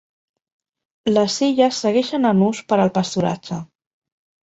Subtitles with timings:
[1.11, 3.63] Les illes segueixen en ús per al pasturatge.